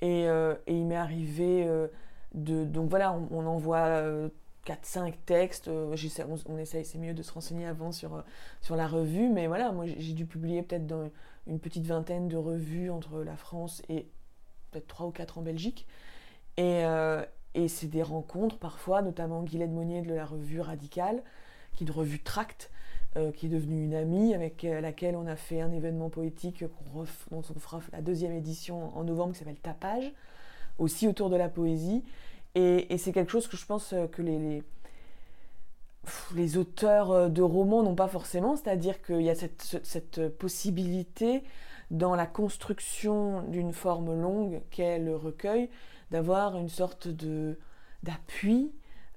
[0.00, 1.66] Et, et, il m'est arrivé
[2.34, 2.64] de...
[2.64, 4.02] Donc voilà, on, envoie
[4.66, 5.68] 4-5 textes.
[5.68, 5.94] On,
[6.46, 8.22] on, essaye, c'est mieux de se renseigner avant sur,
[8.60, 9.28] sur la revue.
[9.28, 11.10] Mais voilà, moi j'ai dû publier peut-être dans
[11.46, 14.08] une petite vingtaine de revues entre la France et
[14.70, 15.86] peut-être 3 ou 4 en Belgique.
[16.56, 16.84] Et,
[17.54, 21.22] et c'est des rencontres parfois, notamment Guylaine Monnier de la revue Radicale,
[21.72, 22.70] qui est une revue Tract,
[23.16, 26.64] euh, qui est devenue une amie, avec euh, laquelle on a fait un événement poétique
[26.92, 30.12] dont on fera la deuxième édition en novembre qui s'appelle Tapage,
[30.78, 32.02] aussi autour de la poésie.
[32.56, 34.64] Et, c'est quelque chose que je pense euh, que les,
[36.56, 41.44] auteurs de romans n'ont pas forcément, c'est-à-dire qu'il y a cette, cette possibilité
[41.90, 45.70] dans la construction d'une forme longue qu'est le recueil,
[46.14, 47.08] d'avoir une sorte
[48.04, 48.70] d'appui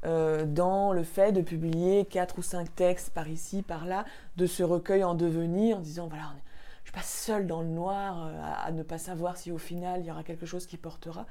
[0.03, 4.03] euh, dans le fait de publier quatre ou cinq textes par ici, par là,
[4.35, 6.33] de ce recueil en devenir, en disant voilà,
[6.83, 9.99] je suis pas seule dans le noir euh, à, ne pas savoir si au final
[10.01, 11.27] il y aura quelque chose qui portera.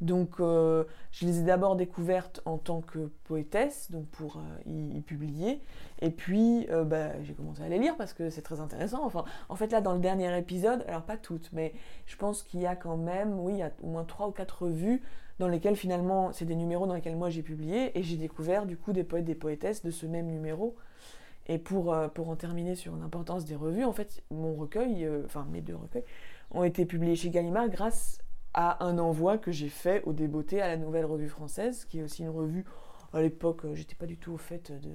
[0.00, 5.00] Donc euh, je les ai d'abord découvertes en tant que poétesse, donc pour euh, y,
[5.02, 5.60] publier.
[6.00, 9.04] Et puis euh, bah, j'ai commencé à les lire parce que c'est très intéressant.
[9.04, 11.74] Enfin, en fait là dans le dernier épisode, alors pas toutes, mais
[12.06, 14.32] je pense qu'il y a quand même, oui, il y a au moins trois ou
[14.32, 15.02] quatre revues
[15.38, 18.76] dans lesquelles finalement c'est des numéros dans lesquels moi j'ai publié et j'ai découvert du
[18.76, 20.76] coup des poètes, des poétesses de ce même numéro.
[21.46, 25.60] Et pour, pour en terminer sur l'importance des revues, en fait, mon recueil, enfin mes
[25.60, 26.04] deux recueils,
[26.52, 28.20] ont été publiés chez Gallimard grâce
[28.54, 32.02] à un envoi que j'ai fait au débeauté à la Nouvelle Revue Française, qui est
[32.02, 32.64] aussi une revue,
[33.12, 34.90] à l'époque, euh, j'étais pas du tout au fait de,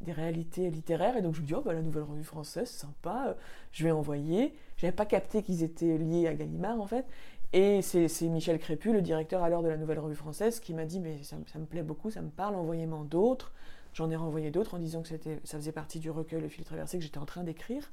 [0.00, 3.26] des réalités littéraires, et donc je me dis, oh bah la Nouvelle Revue Française, sympa,
[3.28, 3.34] euh,
[3.72, 4.54] je vais envoyer.
[4.76, 7.06] J'avais pas capté qu'ils étaient liés à Gallimard, en fait.
[7.52, 11.00] Et c'est Michel Crépu, le directeur alors de la Nouvelle Revue Française, qui m'a dit,
[11.00, 13.52] mais ça, me plaît beaucoup, ça me parle, envoyez-moi d'autres.
[13.92, 16.96] J'en ai renvoyé d'autres en disant que ça faisait partie du recueil Le fil traversé
[16.96, 17.90] que j'étais en train d'écrire.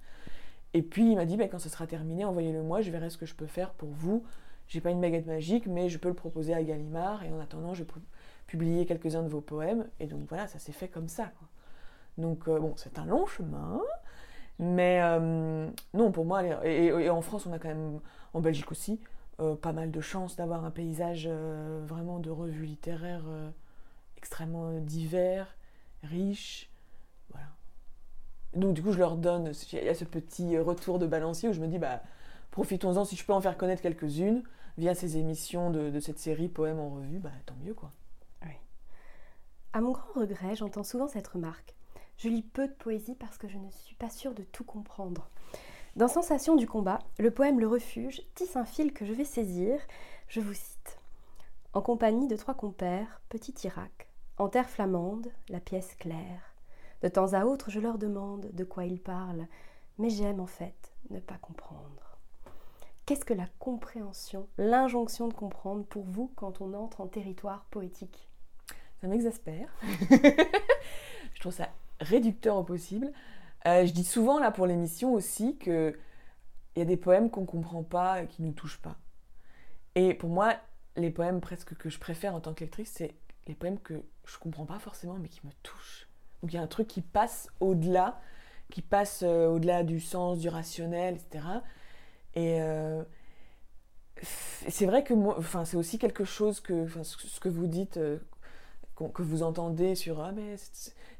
[0.75, 3.17] Et puis il m'a dit, bah, quand ce sera terminé, envoyez-le moi, je verrai ce
[3.17, 4.23] que je peux faire pour vous
[4.67, 7.73] j'ai pas une baguette magique, mais je peux le proposer à Gallimard, et en attendant,
[7.73, 8.01] je peux
[8.47, 9.88] publier quelques-uns de vos poèmes.
[9.99, 11.32] Et donc voilà, ça s'est fait comme ça.
[12.17, 13.82] Donc euh, bon, c'est un long chemin,
[14.60, 17.99] mais euh, non, pour moi, et, en France, on a quand même,
[18.34, 18.99] en Belgique aussi,
[19.39, 23.25] euh, pas mal de chance d'avoir un paysage vraiment de revues littéraires
[24.17, 25.56] extrêmement divers,
[26.03, 26.71] riche.
[27.30, 27.47] Voilà.
[28.56, 31.53] Donc du coup, je leur donne, il y a ce petit retour de balancier où
[31.53, 32.01] je me dis, bah,
[32.57, 34.41] profitons-en si je peux en faire connaître quelques-unes
[34.79, 37.91] via ces émissions de, cette série Poèmes en revue, bah, tant mieux quoi.
[38.43, 38.53] Oui.
[39.73, 41.75] À mon grand regret, j'entends souvent cette remarque.
[42.17, 45.29] Je lis peu de poésie parce que je ne suis pas sûre de tout comprendre.
[45.97, 49.79] Dans Sensation du combat, le poème Le Refuge tisse un fil que je vais saisir.
[50.27, 50.97] Je vous cite.
[51.73, 54.07] En compagnie de trois compères, petit Irak,
[54.39, 56.55] en terre flamande, la pièce claire.
[57.03, 59.45] De temps à autre, je leur demande de quoi ils parlent,
[59.99, 62.06] mais j'aime en fait ne pas comprendre.
[63.07, 68.27] Qu'est-ce que la compréhension, l'injonction de comprendre pour vous quand on entre en territoire poétique?
[68.99, 69.69] Ça m'exaspère.
[71.33, 71.69] je trouve ça
[72.01, 73.13] réducteur au possible.
[73.65, 75.97] Euh, je dis souvent là pour l'émission aussi que
[76.75, 78.97] il y a des poèmes qu'on ne comprend pas et qui ne nous touchent pas.
[79.95, 80.55] Et pour moi,
[80.97, 83.15] les poèmes presque que je préfère en tant que lectrice, c'est
[83.47, 86.09] les poèmes que je ne comprends pas forcément mais qui me touchent.
[86.41, 88.19] Donc il y a un truc qui passe au-delà,
[88.69, 91.45] qui passe euh, au-delà du sens, du rationnel, etc.
[92.38, 93.02] Et euh,
[94.21, 98.19] c'est vrai que moi, c'est aussi quelque chose que, ce que vous dites, euh,
[98.95, 100.56] que vous entendez sur ah mais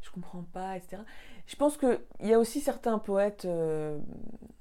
[0.02, 1.02] je comprends pas, etc.
[1.48, 3.98] Je pense qu'il y a aussi certains poètes euh,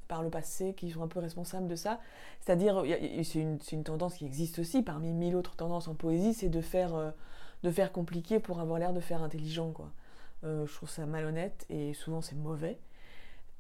[0.09, 2.01] par le passé qui sont un peu responsables de ça.
[2.41, 2.83] C'est-à-dire,
[3.23, 6.63] c'est une, une, tendance qui existe aussi parmi mille autres tendances en poésie, c'est de
[6.63, 7.13] faire,
[7.65, 9.91] de faire compliqué pour avoir l'air de faire intelligent, quoi.
[10.43, 12.79] je trouve ça malhonnête et souvent c'est mauvais.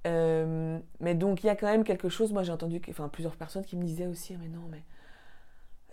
[0.07, 3.37] Euh, mais donc il y a quand même quelque chose, moi j'ai entendu enfin, plusieurs
[3.37, 4.83] personnes qui me disaient aussi, ah, mais non, mais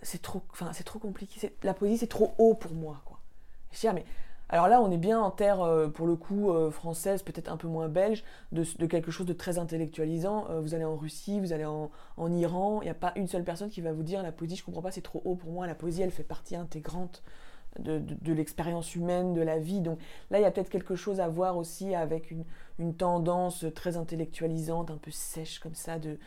[0.02, 3.02] c'est trop, enfin, c'est trop compliqué, la poésie c'est trop haut pour moi.
[3.04, 3.18] Quoi.
[3.84, 4.04] Ah, mais
[4.50, 7.56] alors là on est bien en terre, euh, pour le coup, euh, française, peut-être un
[7.56, 8.22] peu moins belge,
[8.52, 10.46] de, quelque chose de très intellectualisant.
[10.60, 13.44] vous allez en Russie, vous allez en, en Iran, il n'y a pas une seule
[13.44, 15.66] personne qui va vous dire, la poésie, je comprends pas, c'est trop haut pour moi,
[15.66, 17.22] la poésie elle fait partie intégrante
[17.78, 19.80] de, l'expérience humaine, de la vie.
[19.80, 19.98] Donc
[20.30, 22.30] là, il y a peut-être quelque chose à voir aussi avec
[22.78, 26.18] une, tendance très intellectualisante, un peu sèche comme ça de,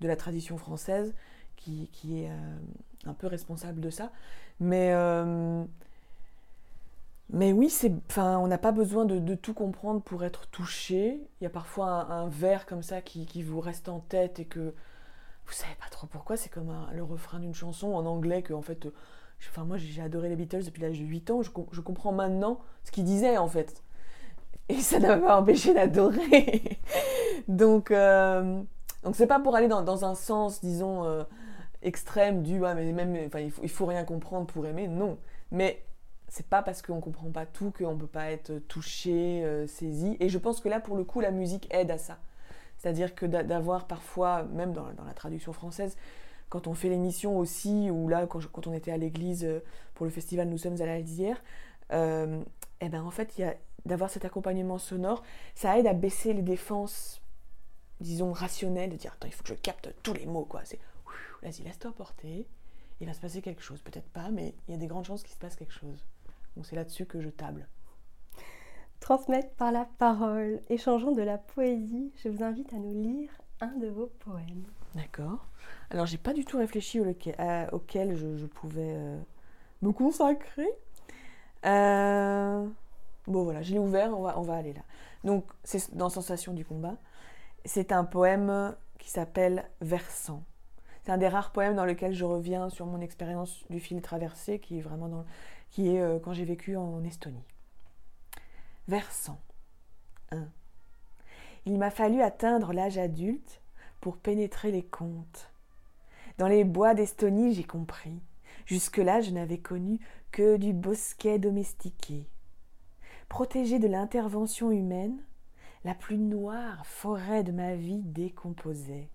[0.00, 1.14] la tradition française,
[1.56, 2.58] qui, est euh,
[3.06, 4.10] un peu responsable de ça.
[4.60, 5.64] Mais, euh,
[7.32, 7.72] mais oui,
[8.16, 11.20] on n'a pas besoin de, tout comprendre pour être touché.
[11.40, 14.74] Il y a parfois un, vers comme ça qui, vous reste en tête et que
[15.46, 16.36] vous savez pas trop pourquoi.
[16.36, 18.88] C'est comme le refrain d'une chanson en anglais que en fait
[19.48, 21.42] Enfin, moi, j'ai adoré les Beatles depuis l'âge de 8 ans.
[21.42, 23.82] Je, je comprends maintenant ce qu'ils disaient, en fait.
[24.68, 26.78] Et ça n'a pas empêché d'adorer.
[27.48, 28.62] donc, euh,
[29.02, 31.24] donc c'est pas pour aller dans, dans un sens, disons, euh,
[31.82, 34.86] extrême du ouais, mais même, enfin, il faut, il faut rien comprendre pour aimer.
[34.86, 35.18] Non.
[35.50, 35.82] Mais
[36.28, 40.16] c'est pas parce qu'on comprend pas tout qu'on peut pas être touché, euh, saisi.
[40.20, 42.18] Et je pense que là, pour le coup, la musique aide à ça.
[42.78, 45.96] C'est-à-dire que d'avoir parfois, même dans, dans, la traduction française,
[46.50, 49.60] quand on fait l'émission aussi, ou là, quand, on était à l'église euh,
[49.94, 51.42] pour le festival Nous sommes à la lisière,
[51.92, 52.42] euh,
[52.80, 53.40] et eh ben en fait,
[53.86, 55.22] d'avoir cet accompagnement sonore,
[55.54, 57.22] ça aide à baisser les défenses,
[58.00, 60.62] disons, rationnelles, de dire, attends, il faut que je capte tous les mots, quoi.
[60.64, 60.78] C'est,
[61.42, 62.46] vas-y, laisse-toi porter,
[63.00, 63.80] il va se passer quelque chose.
[63.80, 66.04] Peut-être pas, mais il y a des grandes chances qu'il se passe quelque chose.
[66.56, 67.68] Donc c'est là-dessus que je table.
[68.98, 72.12] Transmettre par la parole, échangeons de la poésie.
[72.22, 74.66] Je vous invite à nous lire un de vos poèmes.
[74.94, 75.46] D'accord.
[75.90, 79.18] Alors j'ai pas du tout réfléchi auquel, je, pouvais euh,
[79.82, 80.68] me consacrer.
[81.66, 82.66] Euh,
[83.26, 84.82] bon voilà, je l'ai ouvert, on va, aller là.
[85.24, 86.96] Donc c'est dans Sensation du combat.
[87.64, 90.44] C'est un poème qui s'appelle Versant.
[91.02, 94.58] C'est un des rares poèmes dans lequel je reviens sur mon expérience du fil traversé,
[94.58, 95.24] qui est vraiment dans,
[95.70, 97.44] qui est euh, quand j'ai vécu en Estonie.
[98.86, 99.40] Versant
[100.30, 100.46] 1.
[101.66, 103.60] Il m'a fallu atteindre l'âge adulte
[104.00, 105.50] pour pénétrer les contes.
[106.38, 108.20] Dans les bois d'Estonie, j'ai compris.
[108.66, 112.28] Jusque-là, je n'avais connu que du bosquet domestiqué.
[113.28, 115.22] Protégé de l'intervention humaine,
[115.84, 119.08] la plus noire forêt de ma vie décomposait.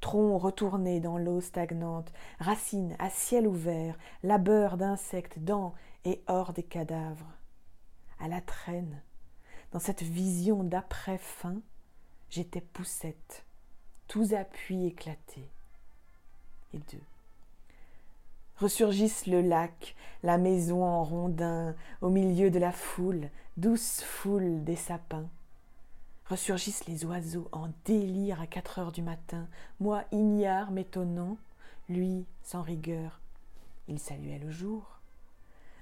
[0.00, 6.62] Tronc retourné dans l'eau stagnante, racines à ciel ouvert, labeur d'insectes dans et hors des
[6.62, 7.32] cadavres.
[8.18, 9.02] À la traîne,
[9.72, 11.60] dans cette vision d'après-fin,
[12.30, 13.44] j'étais poussette,
[14.10, 15.48] tous appuis éclatés.
[16.74, 17.02] Et deux.
[18.58, 24.76] Ressurgissent le lac, la maison en rondin, au milieu de la foule, douce foule des
[24.76, 25.28] sapins
[26.30, 29.48] ressurgissent les oiseaux en délire à quatre heures du matin,
[29.80, 31.36] moi ignare m'étonnant,
[31.88, 33.20] lui sans rigueur.
[33.88, 35.00] Il saluait le jour.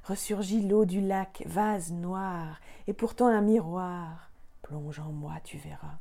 [0.05, 4.31] Ressurgit l'eau du lac, vase noir, et pourtant un miroir.
[4.63, 5.99] Plonge en moi, tu verras.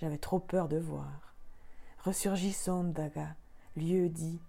[0.00, 1.27] J'avais trop peur de voir.
[2.08, 3.36] Ressurgit Sondaga,
[3.76, 4.40] lieu dit,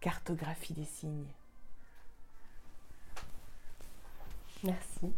[0.00, 1.26] cartographie des signes.
[4.62, 5.12] Merci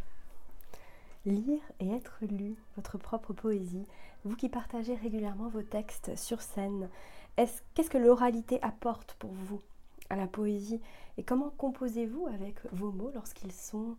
[1.26, 3.86] lire et être lu, votre propre poésie,
[4.24, 6.88] vous qui partagez régulièrement vos textes sur scène.
[7.36, 9.60] Qu'est-ce que l'oralité apporte pour vous
[10.08, 10.80] à la poésie
[11.18, 13.98] et comment composez-vous avec vos mots lorsqu'ils sont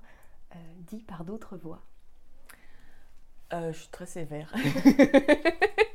[0.56, 1.84] euh, dits par d'autres voix?
[3.54, 4.52] Euh, Je suis très sévère.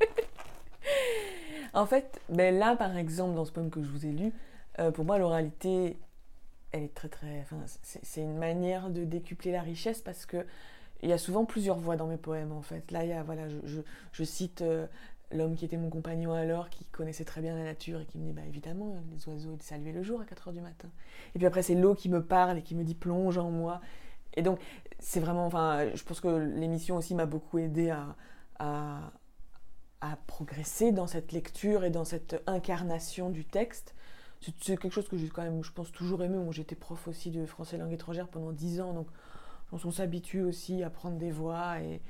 [1.75, 4.33] en fait, ben là par exemple dans ce poème que je vous ai lu,
[4.79, 5.99] euh, pour moi l'oralité,
[6.73, 7.41] elle est très très...
[7.41, 10.45] Enfin, c'est une manière de décupler la richesse parce que
[11.03, 12.91] il y a souvent plusieurs voix dans mes poèmes en fait.
[12.91, 14.87] Là, il y a, voilà, je, cite euh,
[15.31, 18.25] l'homme qui était mon compagnon alors, qui connaissait très bien la nature et qui me
[18.25, 20.89] dit bah évidemment, les oiseaux ils saluaient le jour à 4 h du matin.
[21.35, 23.81] Et puis après, c'est l'eau qui me parle et qui me dit plonge en moi.
[24.35, 24.61] Et donc,
[24.99, 29.11] c'est vraiment, enfin, je pense que l'émission aussi m'a beaucoup aidé à,
[30.01, 33.95] à, progresser dans cette lecture et dans cette incarnation du texte.
[34.41, 36.37] C'est quelque chose que j'ai quand même, je pense, toujours aimé.
[36.37, 39.09] Moi, j'étais prof aussi de français langue étrangère pendant 10 ans, donc
[39.73, 42.01] on s'habitue aussi à prendre des voix et,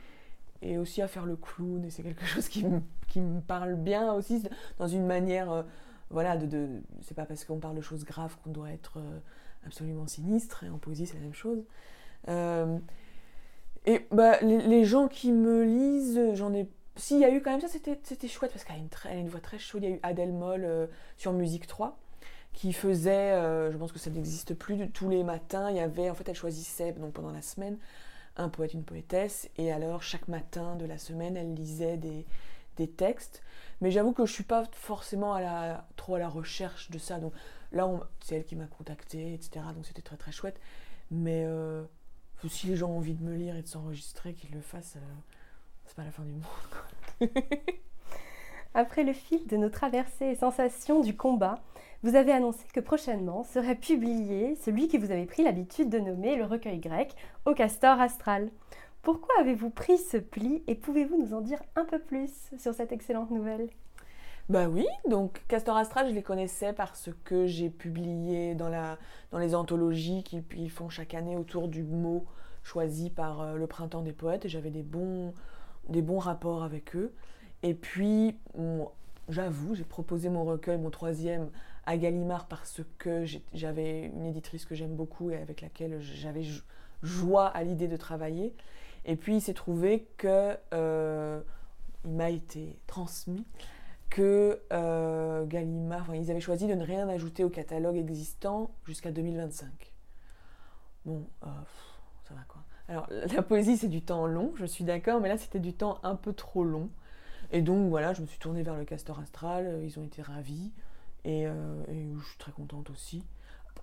[0.63, 1.85] et aussi à faire le clown.
[1.85, 4.43] Et c'est quelque chose qui me, qui me, parle bien aussi,
[4.79, 5.51] dans une manière.
[5.51, 5.63] Euh,
[6.11, 6.69] voilà, de, de
[7.03, 9.19] c'est pas parce qu'on parle de choses graves qu'on doit être euh,
[9.67, 10.65] absolument sinistre.
[10.65, 11.65] Et en poésie, c'est la même chose.
[12.29, 12.79] Euh,
[13.85, 16.69] et bah, les, gens qui me lisent, j'en ai.
[16.99, 19.41] S'il y a eu quand même ça, c'était chouette parce qu'elle a, a une voix
[19.41, 19.83] très chaude.
[19.83, 21.99] Il y a eu Adèle Moll sur Musique 3
[22.59, 26.11] qui faisait, euh, je pense que ça n'existe plus, tous les matins, il y avait,
[26.11, 27.79] en fait, elle choisissait, donc pendant la semaine,
[28.37, 32.27] un poète, une poétesse, et alors chaque matin de la semaine, elle lisait des,
[32.77, 33.43] des textes.
[33.81, 37.21] Mais j'avoue que je suis pas forcément à la, trop à la recherche de ça.
[37.21, 37.33] Donc
[37.71, 37.89] là,
[38.25, 39.65] c'est elle qui m'a contacté, etc.
[39.73, 40.61] Donc c'était très très chouette.
[41.13, 41.85] Mais euh,
[42.49, 44.97] si les gens ont envie de me lire et de s'enregistrer, qu'ils le fassent.
[44.97, 45.38] Euh,
[45.89, 47.31] c'est pas la fin du monde.
[48.75, 51.61] Après le fil de nos traversées et sensations du combat,
[52.03, 56.37] vous avez annoncé que prochainement serait publié celui que vous avez pris l'habitude de nommer
[56.37, 58.51] le recueil grec au castor astral.
[59.03, 62.93] Pourquoi avez-vous pris ce pli et pouvez-vous nous en dire un peu plus sur cette
[62.93, 63.71] excellente nouvelle?
[64.49, 68.97] Bah oui, donc Castor Astral, je les connaissais parce que j'ai publié dans, la,
[69.31, 72.25] dans les anthologies qu'ils font chaque année autour du mot
[72.63, 75.35] choisi par euh, le printemps des poètes et j'avais des bons,
[75.89, 77.13] des bons rapports avec eux.
[77.63, 78.37] Et puis,
[79.29, 81.51] j'avoue, j'ai proposé mon recueil, mon troisième,
[81.87, 83.25] à Gallimard parce que
[83.55, 86.45] j'avais une éditrice que j'aime beaucoup et avec laquelle j'avais
[87.03, 88.55] joie à l'idée de travailler.
[89.07, 91.41] Et puis il s'est trouvé que euh,
[92.05, 93.47] il m'a été transmis
[94.11, 99.95] que euh, Gallimard, ils avaient choisi de ne rien ajouter au catalogue existant jusqu'à 2025.
[101.07, 101.47] Bon, euh,
[102.29, 102.63] ça va quoi.
[102.89, 105.99] Alors la poésie c'est du temps long, je suis d'accord, mais là c'était du temps
[106.03, 106.89] un peu trop long.
[107.51, 110.71] Et donc voilà, je me suis tournée vers le Castor Astral, ils ont été ravis,
[111.25, 113.23] et, je suis très contente aussi.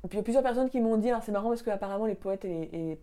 [0.08, 2.06] Puis il y a plusieurs personnes qui m'ont dit, alors c'est marrant parce que apparemment
[2.06, 3.00] les poètes et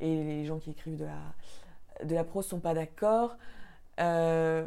[0.00, 3.36] les gens qui écrivent de la, de la prose sont pas d'accord.
[4.00, 4.66] Euh,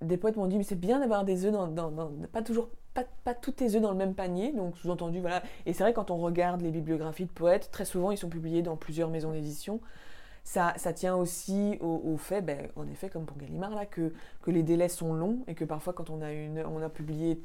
[0.00, 1.92] des poètes m'ont dit mais c'est bien d'avoir des œufs dans,
[2.32, 5.82] pas toujours pas, tous tes œufs dans le même panier donc sous-entendu voilà et c'est
[5.82, 9.08] vrai quand on regarde les bibliographies de poètes très souvent ils sont publiés dans plusieurs
[9.08, 9.80] maisons d'édition
[10.44, 14.50] ça, ça, tient aussi au, fait, ben, en effet, comme pour Gallimard, là, que, que,
[14.50, 17.40] les délais sont longs et que parfois, quand on a, une, on a publié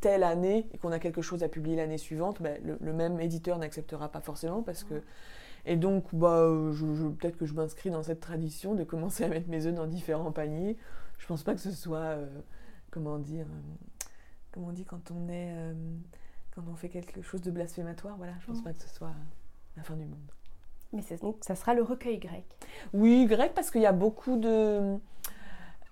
[0.00, 3.20] telle année et qu'on a quelque chose à publier l'année suivante, ben, le, le, même
[3.20, 5.02] éditeur n'acceptera pas forcément parce que
[5.68, 9.48] et donc, bah, je, peut-être que je m'inscris dans cette tradition de commencer à mettre
[9.48, 10.78] mes œufs dans différents paniers.
[11.18, 12.26] Je pense pas que ce soit, euh,
[12.90, 14.08] comment dire, euh,
[14.50, 15.74] comment on dit quand on est, euh,
[16.54, 18.16] quand on fait quelque chose de blasphématoire.
[18.16, 19.12] Voilà, je pense pas que ce soit
[19.76, 20.30] la fin du monde.
[20.92, 22.44] Mais ça sera le recueil grec.
[22.94, 24.96] Oui, grec parce qu'il y a beaucoup de,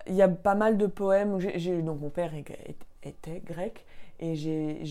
[0.07, 1.37] il y a pas mal de poèmes.
[1.83, 2.33] Donc mon père
[3.03, 3.85] était grec
[4.19, 4.83] et j'ai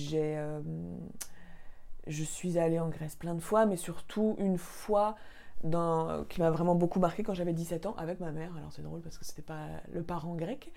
[2.06, 5.16] je suis allée en Grèce plein de fois, mais surtout une fois
[5.64, 8.54] dans, qui m'a vraiment beaucoup marqué quand j'avais 17 ans avec ma mère.
[8.56, 10.72] Alors c'est drôle parce que c'était pas le parent grec.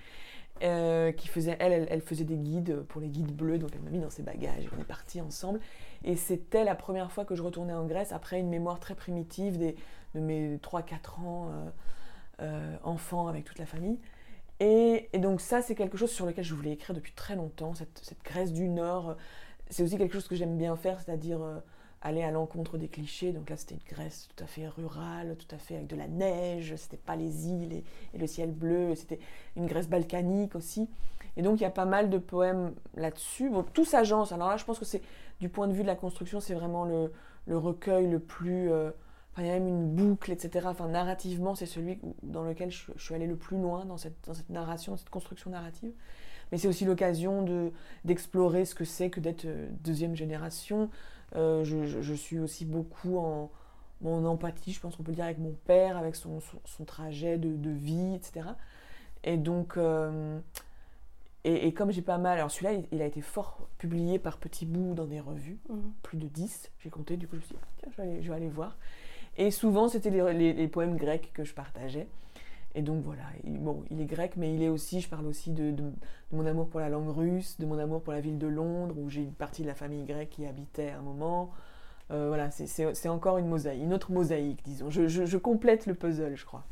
[0.61, 3.91] Euh, qui faisait, elle, elle, faisait des guides pour les guides bleus, donc elle m'a
[3.91, 5.61] mis dans ses bagages et on est partis ensemble.
[6.03, 9.57] Et c'était la première fois que je retournais en Grèce après une mémoire très primitive
[9.57, 9.77] des,
[10.15, 11.69] de mes 3-4 ans euh,
[12.41, 13.99] euh, enfants avec toute la famille.
[14.59, 18.17] Et, donc ça, c'est quelque chose sur lequel je voulais écrire depuis très longtemps, cette,
[18.25, 19.15] Grèce du Nord
[19.71, 21.39] c'est aussi quelque chose que j'aime bien faire, c'est-à-dire
[22.01, 23.31] aller à l'encontre des clichés.
[23.31, 26.07] Donc là, c'était une Grèce tout à fait rurale, tout à fait avec de la
[26.07, 27.73] neige, c'était pas les îles
[28.13, 29.19] et, le ciel bleu, c'était
[29.55, 30.89] une Grèce balkanique aussi.
[31.37, 33.49] Et donc, il y a pas mal de poèmes là-dessus.
[33.49, 34.31] Bon, tout s'agence.
[34.31, 35.01] Alors là, je pense que c'est,
[35.39, 37.11] du point de vue de la construction, c'est vraiment le,
[37.47, 38.71] recueil le plus.
[38.71, 38.91] Euh,
[39.39, 40.67] enfin, il y a même une boucle, etc.
[40.69, 44.25] Enfin, narrativement, c'est celui dans lequel je, je suis allée le plus loin dans cette,
[44.25, 45.93] dans cette narration, cette construction narrative
[46.51, 47.45] mais c'est aussi l'occasion
[48.05, 50.89] d'explorer ce que c'est que d'être euh, deuxième génération.
[51.35, 53.51] Euh, je, suis aussi beaucoup en
[54.03, 57.55] empathie, je pense qu'on peut le dire, avec mon père, avec son, son, trajet de,
[57.55, 58.47] de, vie, etc.
[59.23, 60.39] Et donc, euh,
[61.43, 64.65] et, et, comme j'ai pas mal, alors celui-là, il, a été fort publié par petits
[64.65, 65.75] bouts dans des revues, mmh.
[66.01, 68.23] plus de 10, j'ai compté, du coup je me suis dit, tiens, je vais aller,
[68.23, 68.75] je vais aller voir.
[69.39, 72.07] Et souvent, c'était les, poèmes grecs que je partageais.
[72.75, 75.49] Et donc voilà, il, bon, il est grec, mais il est aussi, je parle aussi
[75.49, 75.73] de,
[76.33, 79.09] mon amour pour la langue russe, de mon amour pour la ville de Londres, où
[79.09, 81.51] j'ai une partie de la famille grecque qui habitait à un moment.
[82.11, 84.89] Euh, voilà, c'est encore une mosaïque, une autre mosaïque, disons.
[84.89, 86.65] Je, je, complète le puzzle, je crois.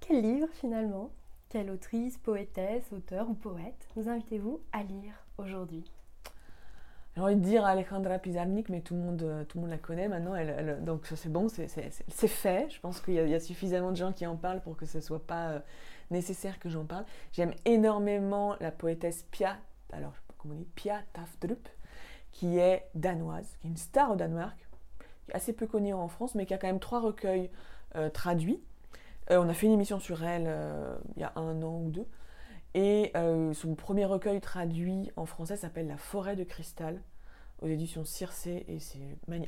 [0.00, 1.10] Quel livre finalement?
[1.50, 5.84] Quelle autrice, poétesse, auteur ou poète nous invitez-vous à lire aujourd'hui?
[7.14, 9.78] J'ai envie de dire Alejandra Pizarnik, mais tout le monde, euh, tout le monde la
[9.78, 10.34] connaît maintenant.
[10.34, 12.70] Elle, donc c'est bon, c'est fait.
[12.70, 15.02] Je pense qu'il y, a suffisamment de gens qui en parlent pour que ce ne
[15.02, 15.60] soit pas euh,
[16.10, 17.04] nécessaire que j'en parle.
[17.32, 19.58] J'aime énormément la poétesse Pia,
[19.92, 21.68] alors comment on dit, Pia Tafdrup,
[22.30, 24.56] qui est danoise, qui est une star au Danemark,
[25.34, 27.50] assez peu connue en France, mais qui a quand même trois recueils
[27.94, 28.62] euh, traduits.
[29.28, 30.50] on a fait une émission sur elle
[31.16, 32.06] il y a un an ou deux.
[32.74, 37.02] Et euh, son premier recueil traduit en français s'appelle La forêt de cristal
[37.60, 38.78] aux éditions Circé et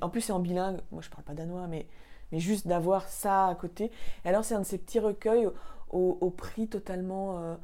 [0.02, 1.86] En plus c'est en bilingue, moi je parle pas danois mais,
[2.32, 3.90] mais juste d'avoir ça à côté.
[4.24, 5.48] Et alors c'est un de ces petits recueils
[5.90, 7.54] au, prix totalement euh,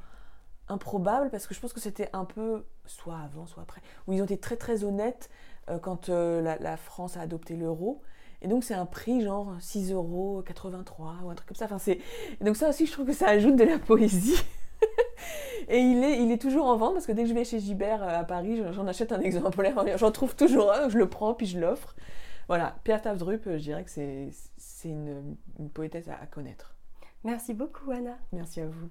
[0.69, 4.21] improbable parce que je pense que c'était un peu soit avant soit après où ils
[4.21, 5.31] ont été très très honnêtes
[5.69, 8.01] euh, quand la, France a adopté l'euro.
[8.43, 10.43] Et donc c'est un prix genre 6,83 euros
[11.25, 11.67] ou un truc comme ça.
[11.71, 11.93] Enfin,
[12.41, 14.43] donc ça aussi je trouve que ça ajoute de la poésie.
[15.69, 17.61] Et il est, il est toujours en vente parce que dès que je vais chez
[17.61, 19.77] Gibert euh, à Paris, j'en achète un exemplaire.
[19.97, 21.95] J'en trouve toujours un, je le prends puis je l'offre.
[22.49, 26.75] Voilà, Pierre Tavdrup, euh, je dirais que c'est une, une poétesse à connaître.
[27.23, 28.17] Merci beaucoup, Anna.
[28.33, 28.89] Merci à vous.